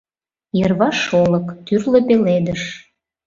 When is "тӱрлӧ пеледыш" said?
1.65-2.61